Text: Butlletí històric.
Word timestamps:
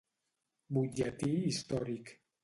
Butlletí 0.77 1.29
històric. 1.49 2.11